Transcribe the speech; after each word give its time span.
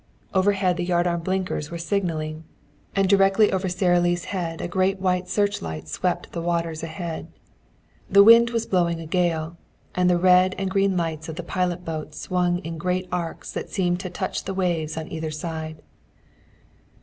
Overhead 0.33 0.77
the 0.77 0.83
yardarm 0.83 1.21
blinkers 1.21 1.69
were 1.69 1.77
signaling, 1.77 2.43
and 2.95 3.07
directly 3.07 3.51
over 3.51 3.69
Sara 3.69 3.99
Lee's 3.99 4.25
head 4.33 4.59
a 4.59 4.67
great 4.67 4.99
white 4.99 5.29
searchlight 5.29 5.87
swept 5.87 6.31
the 6.31 6.41
water 6.41 6.71
ahead. 6.71 7.27
The 8.09 8.23
wind 8.23 8.49
was 8.49 8.65
blowing 8.65 8.99
a 8.99 9.05
gale, 9.05 9.57
and 9.93 10.09
the 10.09 10.17
red 10.17 10.55
and 10.57 10.71
green 10.71 10.97
lights 10.97 11.29
of 11.29 11.35
the 11.35 11.43
pilot 11.43 11.85
boat 11.85 12.15
swung 12.15 12.57
in 12.65 12.79
great 12.79 13.07
arcs 13.11 13.51
that 13.51 13.69
seemed 13.69 13.99
to 13.99 14.09
touch 14.09 14.45
the 14.45 14.55
waves 14.55 14.97
on 14.97 15.07
either 15.11 15.29
side. 15.29 15.83